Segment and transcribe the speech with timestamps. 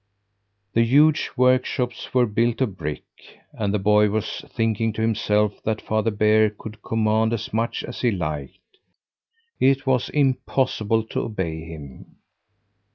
[0.73, 3.03] The huge workshops were built of brick,
[3.53, 8.01] and the boy was thinking to himself that Father Bear could command as much as
[8.01, 8.79] he liked,
[9.59, 12.15] it was impossible to obey him.